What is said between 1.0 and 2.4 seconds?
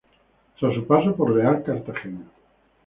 por Real Cartagena.